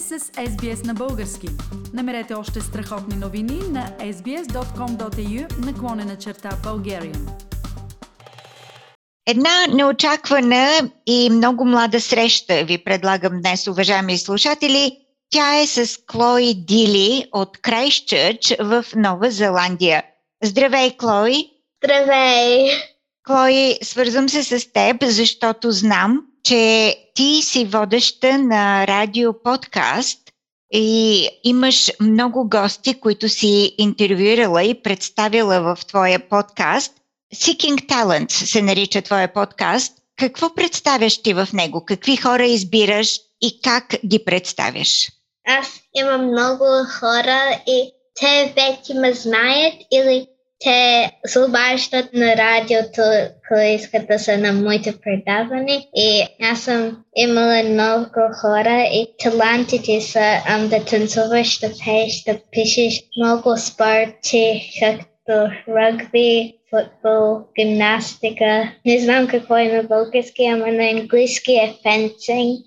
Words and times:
сте 0.00 0.18
с 0.18 0.24
SBS 0.24 0.86
на 0.86 0.94
български. 0.94 1.48
Намерете 1.92 2.34
още 2.34 2.60
страхотни 2.60 3.16
новини 3.16 3.60
на 3.70 3.90
sbs.com.au 4.00 5.58
наклонена 5.66 6.16
черта 6.16 6.50
Bulgarian. 6.50 7.30
Една 9.26 9.66
неочаквана 9.72 10.90
и 11.06 11.30
много 11.30 11.64
млада 11.64 12.00
среща 12.00 12.64
ви 12.64 12.84
предлагам 12.84 13.40
днес, 13.40 13.66
уважаеми 13.66 14.18
слушатели. 14.18 14.96
Тя 15.30 15.60
е 15.60 15.66
с 15.66 15.98
Клои 16.06 16.54
Дили 16.54 17.24
от 17.32 17.58
Крайстчърч 17.58 18.54
в 18.60 18.84
Нова 18.96 19.30
Зеландия. 19.30 20.02
Здравей, 20.44 20.96
Клои! 20.96 21.50
Здравей! 21.84 22.70
Клои, 23.26 23.78
свързвам 23.82 24.28
се 24.28 24.42
с 24.42 24.72
теб, 24.72 24.96
защото 25.04 25.70
знам, 25.70 26.20
че 26.44 26.96
ти 27.14 27.42
си 27.42 27.64
водеща 27.64 28.38
на 28.38 28.86
радио 28.86 29.42
подкаст 29.42 30.18
и 30.72 31.28
имаш 31.44 31.90
много 32.00 32.48
гости, 32.48 33.00
които 33.00 33.28
си 33.28 33.74
интервюирала 33.78 34.64
и 34.64 34.82
представила 34.82 35.60
в 35.60 35.86
твоя 35.86 36.28
подкаст. 36.28 36.92
Seeking 37.34 37.86
Talent 37.86 38.30
се 38.30 38.62
нарича 38.62 39.02
твоя 39.02 39.32
подкаст. 39.32 39.92
Какво 40.16 40.54
представяш 40.54 41.22
ти 41.22 41.34
в 41.34 41.48
него? 41.52 41.84
Какви 41.84 42.16
хора 42.16 42.46
избираш 42.46 43.20
и 43.40 43.60
как 43.60 43.94
ги 44.06 44.24
представяш? 44.24 45.08
Аз 45.46 45.66
имам 45.94 46.26
много 46.26 46.64
хора 47.00 47.62
и 47.66 47.92
те 48.14 48.54
вече 48.56 48.94
ме 48.94 49.12
знаят 49.12 49.74
или 49.92 50.26
те 50.64 51.10
се 51.26 51.40
обаждат 51.40 52.12
на 52.12 52.36
радиото, 52.36 53.02
когато 53.48 53.66
искат 53.82 54.06
да 54.06 54.18
са 54.18 54.38
на 54.38 54.52
моите 54.52 54.94
предаване. 55.00 55.86
И 55.96 56.22
аз 56.42 56.60
съм 56.60 57.04
имала 57.16 57.62
много 57.62 58.06
хора 58.40 58.88
и 58.92 59.06
талантите 59.18 60.00
са 60.00 60.40
ам, 60.48 60.68
да 60.68 60.84
танцуваш, 60.84 61.58
да 61.58 61.70
пееш, 61.84 62.22
да 62.22 62.38
пишеш 62.52 63.02
много 63.18 63.56
спорти, 63.56 64.72
както 64.80 65.52
ръгби, 65.68 66.54
футбол, 66.70 67.40
гимнастика. 67.58 68.72
Не 68.86 68.98
знам 68.98 69.26
какво 69.26 69.56
е 69.56 69.64
на 69.64 69.82
български, 69.82 70.44
ама 70.44 70.66
на 70.66 70.90
английски 70.90 71.52
е 71.52 71.74
fencing 71.84 72.62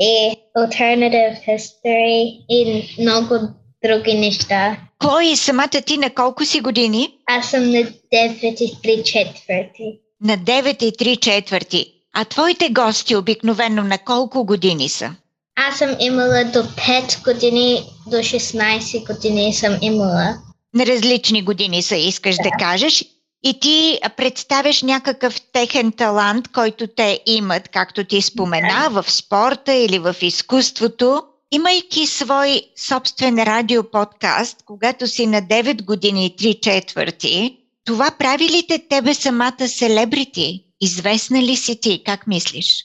и 0.00 0.32
alternative 0.56 1.36
history 1.48 2.44
и 2.48 2.88
много 3.00 3.34
други 3.84 4.14
неща. 4.14 4.76
Клои, 4.98 5.36
самата 5.36 5.68
ти 5.86 5.98
на 5.98 6.10
колко 6.10 6.44
си 6.44 6.60
години? 6.60 7.14
Аз 7.26 7.50
съм 7.50 7.70
на 7.70 7.78
9 7.78 7.92
и 8.12 8.76
3 8.84 9.02
четвърти. 9.02 9.98
На 10.20 10.38
9 10.38 10.84
и 10.84 10.92
3 10.92 11.20
четвърти. 11.20 11.92
А 12.12 12.24
твоите 12.24 12.68
гости 12.68 13.16
обикновено 13.16 13.82
на 13.82 13.98
колко 13.98 14.44
години 14.44 14.88
са? 14.88 15.14
Аз 15.56 15.78
съм 15.78 15.96
имала 16.00 16.44
до 16.44 16.58
5 16.58 17.24
години, 17.24 17.82
до 18.06 18.16
16 18.16 19.06
години 19.06 19.54
съм 19.54 19.78
имала. 19.82 20.38
На 20.74 20.86
различни 20.86 21.42
години 21.42 21.82
са, 21.82 21.96
искаш 21.96 22.36
да, 22.36 22.42
да 22.42 22.50
кажеш. 22.50 23.04
И 23.42 23.60
ти 23.60 23.98
представяш 24.16 24.82
някакъв 24.82 25.40
техен 25.52 25.92
талант, 25.92 26.48
който 26.48 26.86
те 26.86 27.20
имат, 27.26 27.68
както 27.68 28.04
ти 28.04 28.22
спомена, 28.22 28.88
да. 28.90 29.02
в 29.02 29.10
спорта 29.10 29.72
или 29.72 29.98
в 29.98 30.16
изкуството. 30.22 31.22
Имайки 31.52 32.06
свой 32.06 32.62
собствен 32.76 33.38
радиоподкаст, 33.38 34.62
когато 34.66 35.06
си 35.06 35.26
на 35.26 35.42
9 35.42 35.84
години 35.84 36.26
и 36.26 36.36
3 36.36 36.60
четвърти, 36.60 37.58
това 37.84 38.10
прави 38.18 38.44
ли 38.44 38.66
те 38.68 38.78
тебе 38.88 39.14
самата 39.14 39.68
селебрити? 39.68 40.64
Известна 40.80 41.42
ли 41.42 41.56
си 41.56 41.80
ти? 41.80 42.02
Как 42.06 42.26
мислиш? 42.26 42.84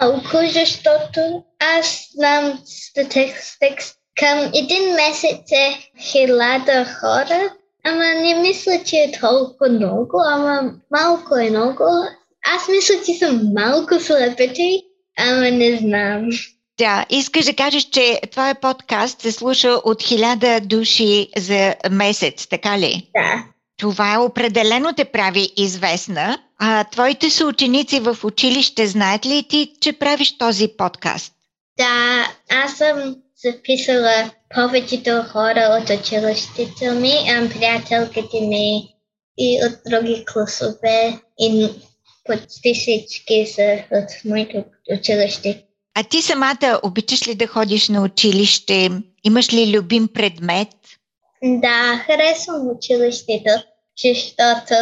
Малко, 0.00 0.36
защото 0.52 1.44
аз 1.58 2.08
знам 2.14 2.58
статистик 2.66 3.82
към 4.20 4.38
един 4.54 4.94
месец 4.94 5.52
е 5.52 5.90
хиляда 6.00 6.84
хора, 6.84 7.52
ама 7.84 8.04
не 8.04 8.34
мисля, 8.34 8.80
че 8.84 8.96
е 8.96 9.12
толкова 9.20 9.68
много, 9.68 10.22
ама 10.26 10.72
малко 10.90 11.36
е 11.36 11.50
много. 11.50 11.84
Аз 12.54 12.68
мисля, 12.68 12.94
че 13.06 13.14
съм 13.14 13.52
малко 13.54 14.00
селебрити, 14.00 14.82
ама 15.18 15.50
не 15.50 15.76
знам. 15.76 16.30
Да, 16.78 17.06
искаш 17.10 17.44
да 17.44 17.54
кажеш, 17.54 17.82
че 17.82 18.20
твоя 18.30 18.54
подкаст 18.54 19.20
се 19.20 19.32
слуша 19.32 19.68
от 19.68 20.02
хиляда 20.02 20.60
души 20.60 21.28
за 21.36 21.74
месец, 21.90 22.46
така 22.46 22.78
ли? 22.78 23.10
Да. 23.14 23.44
Това 23.76 24.20
определено 24.20 24.92
те 24.92 25.04
прави 25.04 25.52
известна. 25.56 26.38
А 26.58 26.84
твоите 26.84 27.30
съученици 27.30 28.00
в 28.00 28.18
училище 28.24 28.86
знаят 28.86 29.26
ли 29.26 29.42
ти, 29.48 29.72
че 29.80 29.92
правиш 29.92 30.38
този 30.38 30.68
подкаст? 30.68 31.32
Да, 31.78 32.28
аз 32.50 32.76
съм 32.76 33.16
записала 33.44 34.30
повечето 34.54 35.22
хора 35.32 35.78
от 35.80 36.00
училището 36.00 36.84
ми, 37.00 37.12
приятелките 37.58 38.40
ми 38.40 38.94
и 39.38 39.60
от 39.66 39.72
други 39.90 40.24
класове 40.32 41.20
и 41.40 41.68
почти 42.24 42.74
всички 42.74 43.46
са 43.54 43.84
от 43.90 44.24
моето 44.24 44.64
училище. 44.92 45.64
А 45.94 46.02
ти 46.02 46.22
самата 46.22 46.80
обичаш 46.82 47.28
ли 47.28 47.34
да 47.34 47.46
ходиш 47.46 47.88
на 47.88 48.02
училище? 48.02 48.90
Имаш 49.24 49.52
ли 49.52 49.76
любим 49.76 50.08
предмет? 50.14 50.68
Да, 51.42 52.04
харесвам 52.06 52.70
училището, 52.76 53.50
защото 54.04 54.74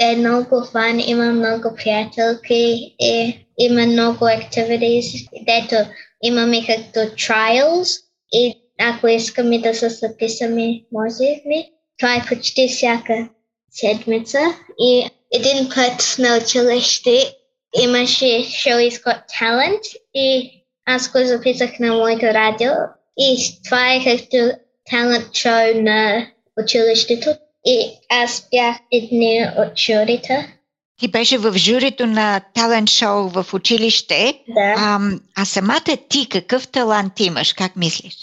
е 0.00 0.16
много 0.16 0.64
фан, 0.72 1.00
има 1.00 1.24
много 1.24 1.74
приятелки 1.76 2.94
и 3.00 3.46
има 3.58 3.86
много 3.86 4.24
activities, 4.24 5.28
дето 5.46 5.90
имаме 6.22 6.66
като 6.66 6.98
trials 6.98 8.00
и 8.32 8.54
ако 8.80 9.08
искаме 9.08 9.58
да 9.58 9.74
се 9.74 9.88
записаме, 9.88 10.80
може 10.92 11.22
ли? 11.22 11.70
Това 11.98 12.14
е 12.14 12.24
почти 12.28 12.68
всяка 12.68 13.28
седмица 13.70 14.38
и 14.78 15.10
един 15.32 15.68
път 15.68 16.16
на 16.18 16.38
училище 16.42 17.34
имаше 17.80 18.24
is 18.24 19.04
Got 19.04 19.20
Talent 19.40 19.96
и 20.14 20.50
аз 20.86 21.12
го 21.12 21.18
записах 21.24 21.78
на 21.78 21.94
моето 21.94 22.26
радио 22.26 22.70
и 23.18 23.58
това 23.64 23.92
е 23.92 24.04
като 24.04 24.50
талант 24.90 25.34
шоу 25.34 25.82
на 25.82 26.26
училището 26.62 27.30
и 27.66 27.90
аз 28.10 28.48
бях 28.50 28.76
едни 28.92 29.46
от 29.58 29.78
журите. 29.78 30.58
Ти 31.00 31.08
беше 31.08 31.38
в 31.38 31.58
журито 31.58 32.06
на 32.06 32.40
талант 32.54 32.90
шоу 32.90 33.28
в 33.28 33.46
училище. 33.54 34.40
Да. 34.48 34.74
А, 34.76 35.00
а 35.36 35.44
самата 35.44 35.96
ти 36.08 36.28
какъв 36.28 36.68
талант 36.68 37.20
имаш? 37.20 37.52
Как 37.52 37.76
мислиш? 37.76 38.14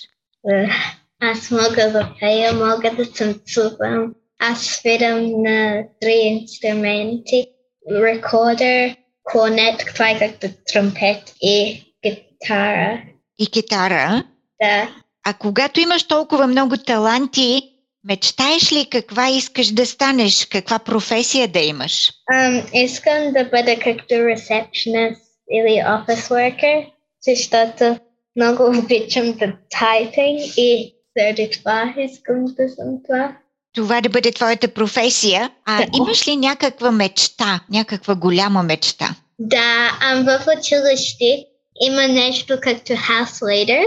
Аз 1.21 1.51
мога 1.51 1.91
да 1.91 2.13
пея, 2.19 2.53
мога 2.53 2.91
да 2.97 3.11
танцувам. 3.11 4.13
Аз 4.39 4.61
свирам 4.61 5.43
на 5.43 5.83
три 6.01 6.13
инструменти. 6.13 7.47
Рекордер, 7.91 8.95
клонет, 9.31 9.79
това 9.95 10.09
е 10.09 10.19
както 10.19 10.47
тромпет 10.73 11.33
и 11.41 11.83
гитара. 12.05 13.01
И 13.39 13.47
китара? 13.47 14.23
Да. 14.61 14.89
А 15.25 15.33
когато 15.33 15.79
имаш 15.79 16.03
толкова 16.03 16.47
много 16.47 16.77
таланти, 16.77 17.61
мечтаеш 18.03 18.71
ли 18.71 18.87
каква 18.91 19.29
искаш 19.29 19.67
да 19.67 19.85
станеш, 19.85 20.45
каква 20.45 20.79
професия 20.79 21.47
да 21.47 21.59
имаш? 21.59 22.11
Um, 22.33 22.73
искам 22.73 23.33
да 23.33 23.43
бъда 23.43 23.75
както 23.83 24.13
receptionist 24.13 25.21
или 25.51 25.83
office 25.85 26.29
worker, 26.29 26.91
защото 27.21 27.99
много 28.35 28.79
обичам 28.79 29.33
да 29.33 29.53
тайпинг 29.69 30.57
и 30.57 30.95
заради 31.17 31.49
това 31.49 31.93
искам 31.97 32.45
да 32.45 32.69
съм 32.69 33.03
това. 33.07 33.37
Това 33.75 34.01
да 34.01 34.09
бъде 34.09 34.31
твоята 34.31 34.67
професия. 34.67 35.51
А 35.65 35.77
да. 35.77 35.87
имаш 35.97 36.27
ли 36.27 36.35
някаква 36.35 36.91
мечта, 36.91 37.59
някаква 37.69 38.15
голяма 38.15 38.63
мечта? 38.63 39.15
Да, 39.39 39.97
ам 40.01 40.23
в 40.23 40.39
училище 40.57 41.45
има 41.81 42.07
нещо 42.07 42.57
като 42.61 42.93
house 42.93 43.43
leader 43.43 43.83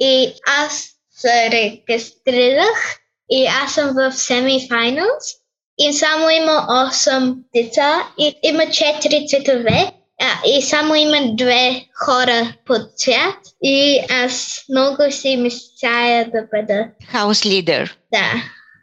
и 0.00 0.32
аз 0.64 0.84
се 1.10 1.50
регистрирах 1.50 2.96
и 3.30 3.46
аз 3.46 3.74
съм 3.74 3.88
в 3.88 4.12
semi-finals 4.12 5.36
и 5.78 5.92
само 5.92 6.30
има 6.30 6.66
8 6.68 7.36
деца 7.54 8.02
и 8.18 8.34
има 8.42 8.62
4 8.62 9.28
цветове 9.28 9.92
а, 10.20 10.48
и 10.48 10.62
само 10.62 10.94
има 10.94 11.34
две 11.36 11.86
хора 12.04 12.54
под 12.66 12.98
цвят 12.98 13.38
и 13.62 14.00
аз 14.24 14.64
много 14.70 15.02
си 15.10 15.36
мечтая 15.36 16.24
да 16.24 16.42
бъда. 16.52 16.88
House 17.12 17.62
leader. 17.62 17.90
Да. 18.12 18.32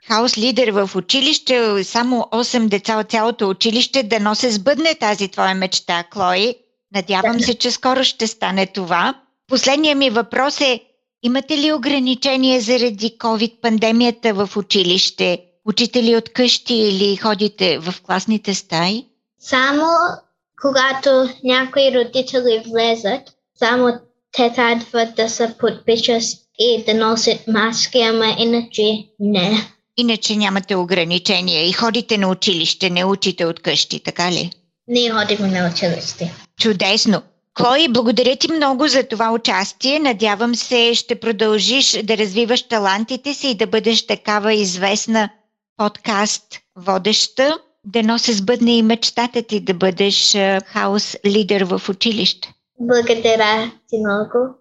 Хаос 0.07 0.37
лидер 0.37 0.71
в 0.71 0.95
училище, 0.95 1.83
само 1.83 2.27
8 2.31 2.67
деца 2.67 2.99
от 2.99 3.11
цялото 3.11 3.49
училище, 3.49 4.03
да 4.03 4.19
носи 4.19 4.51
сбъдне 4.51 4.95
тази 4.95 5.27
твоя 5.27 5.55
мечта, 5.55 6.03
Клои. 6.03 6.55
Надявам 6.95 7.39
се, 7.39 7.53
че 7.53 7.71
скоро 7.71 8.03
ще 8.03 8.27
стане 8.27 8.65
това. 8.65 9.13
Последният 9.47 9.97
ми 9.97 10.09
въпрос 10.09 10.61
е, 10.61 10.79
имате 11.23 11.57
ли 11.57 11.73
ограничения 11.73 12.61
заради 12.61 13.17
COVID-пандемията 13.17 14.33
в 14.33 14.57
училище? 14.57 15.39
Учите 15.65 16.03
ли 16.03 16.15
от 16.15 16.29
къщи 16.29 16.75
или 16.75 17.15
ходите 17.15 17.79
в 17.79 18.01
класните 18.01 18.53
стаи? 18.53 19.05
Само 19.39 19.87
когато 20.61 21.29
някои 21.43 21.99
родители 21.99 22.63
влезат, 22.71 23.21
само 23.59 23.99
те 24.31 24.53
трябва 24.53 25.05
да 25.15 25.29
се 25.29 25.55
подпишат 25.59 26.23
и 26.59 26.83
да 26.85 26.93
носят 26.93 27.47
маски, 27.47 28.01
ама 28.01 28.35
иначе 28.37 29.05
не. 29.19 29.71
Иначе 30.01 30.35
нямате 30.35 30.75
ограничения 30.75 31.69
и 31.69 31.71
ходите 31.71 32.17
на 32.17 32.27
училище, 32.27 32.89
не 32.89 33.05
учите 33.05 33.45
от 33.45 33.59
къщи, 33.59 33.99
така 33.99 34.31
ли? 34.31 34.51
Ние 34.87 35.11
ходим 35.11 35.51
на 35.51 35.71
училище. 35.73 36.33
Чудесно! 36.59 37.21
Клой, 37.53 37.87
благодаря 37.89 38.35
ти 38.35 38.51
много 38.51 38.87
за 38.87 39.03
това 39.03 39.31
участие. 39.31 39.99
Надявам 39.99 40.55
се, 40.55 40.93
ще 40.93 41.15
продължиш 41.15 41.97
да 42.03 42.17
развиваш 42.17 42.67
талантите 42.67 43.33
си 43.33 43.47
и 43.47 43.55
да 43.55 43.67
бъдеш 43.67 44.07
такава 44.07 44.53
известна 44.53 45.29
подкаст 45.77 46.59
водеща. 46.75 47.57
Да 47.85 48.19
се 48.19 48.33
сбъдне 48.33 48.77
и 48.77 48.83
мечтата 48.83 49.43
ти 49.43 49.59
да 49.59 49.73
бъдеш 49.73 50.37
хаос 50.65 51.17
лидер 51.25 51.61
в 51.61 51.81
училище. 51.89 52.53
Благодаря 52.79 53.71
ти 53.89 53.97
много. 53.97 54.60